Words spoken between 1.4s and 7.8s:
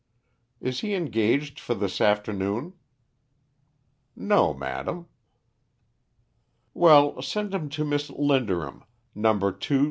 for this afternoon?" "No, madam." "Well, send him